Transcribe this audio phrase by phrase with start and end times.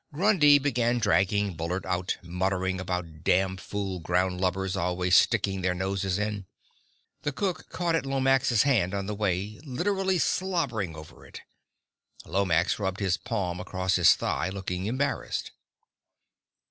[0.11, 6.47] Grundy began dragging Bullard out, muttering about damn fool groundlubbers always sticking their noses in.
[7.21, 11.41] The cook caught at Lomax's hand on the way, literally slobbering over it.
[12.25, 15.51] Lomax rubbed his palm across his thigh, looking embarrassed.